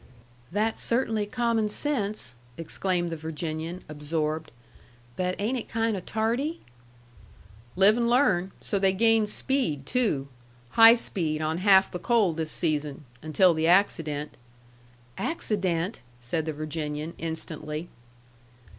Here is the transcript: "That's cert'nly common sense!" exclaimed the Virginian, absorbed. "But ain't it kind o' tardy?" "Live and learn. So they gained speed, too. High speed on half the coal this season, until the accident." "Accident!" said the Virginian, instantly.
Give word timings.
"That's 0.51 0.81
cert'nly 0.81 1.27
common 1.27 1.69
sense!" 1.69 2.33
exclaimed 2.57 3.11
the 3.11 3.15
Virginian, 3.15 3.83
absorbed. 3.87 4.49
"But 5.15 5.35
ain't 5.39 5.59
it 5.59 5.69
kind 5.69 5.95
o' 5.95 5.99
tardy?" 5.99 6.61
"Live 7.75 7.97
and 7.97 8.09
learn. 8.09 8.51
So 8.61 8.79
they 8.79 8.93
gained 8.93 9.29
speed, 9.29 9.85
too. 9.85 10.27
High 10.69 10.95
speed 10.95 11.39
on 11.43 11.59
half 11.59 11.91
the 11.91 11.99
coal 11.99 12.33
this 12.33 12.49
season, 12.49 13.05
until 13.21 13.53
the 13.53 13.67
accident." 13.67 14.37
"Accident!" 15.19 15.99
said 16.19 16.45
the 16.47 16.53
Virginian, 16.53 17.13
instantly. 17.19 17.87